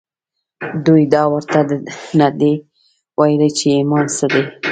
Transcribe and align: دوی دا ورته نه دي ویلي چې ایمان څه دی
دوی 0.85 1.03
دا 1.15 1.23
ورته 1.33 1.59
نه 2.19 2.27
دي 2.39 2.53
ویلي 3.19 3.49
چې 3.57 3.65
ایمان 3.77 4.05
څه 4.17 4.25
دی 4.33 4.43